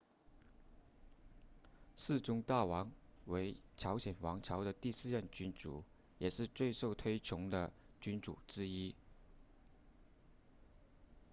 [1.95, 2.91] 世宗大王
[3.27, 5.83] 为朝鲜王朝的第四任君主
[6.17, 8.95] 也是最受推崇的君主之一